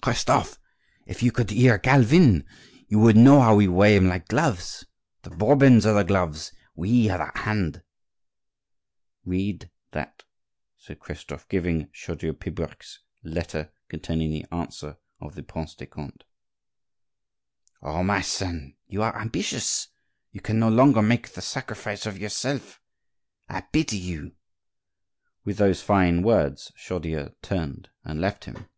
"Christophe, 0.00 0.58
if 1.04 1.22
you 1.22 1.30
could 1.30 1.50
hear 1.50 1.78
Calvin, 1.78 2.46
you 2.86 2.98
would 2.98 3.14
know 3.16 3.42
how 3.42 3.54
we 3.56 3.68
wear 3.68 3.96
them 4.00 4.08
like 4.08 4.26
gloves! 4.26 4.86
The 5.22 5.28
Bourbons 5.28 5.84
are 5.84 5.92
the 5.92 6.02
gloves, 6.02 6.50
we 6.74 7.10
are 7.10 7.18
the 7.30 7.38
hand." 7.40 7.82
"Read 9.26 9.70
that," 9.90 10.22
said 10.78 10.98
Christophe, 10.98 11.46
giving 11.50 11.90
Chaudieu 11.92 12.32
Pibrac's 12.32 13.00
letter 13.22 13.70
containing 13.90 14.30
the 14.30 14.46
answer 14.50 14.96
of 15.20 15.34
the 15.34 15.42
Prince 15.42 15.74
de 15.74 15.84
Conde. 15.84 16.24
"Oh! 17.82 18.02
my 18.02 18.22
son; 18.22 18.76
you 18.86 19.02
are 19.02 19.20
ambitious, 19.20 19.88
you 20.30 20.40
can 20.40 20.58
no 20.58 20.70
longer 20.70 21.02
make 21.02 21.32
the 21.34 21.42
sacrifice 21.42 22.06
of 22.06 22.16
yourself!—I 22.18 23.60
pity 23.60 23.98
you!" 23.98 24.36
With 25.44 25.58
those 25.58 25.82
fine 25.82 26.22
words 26.22 26.72
Chaudieu 26.78 27.34
turned 27.42 27.90
and 28.04 28.22
left 28.22 28.46
him. 28.46 28.68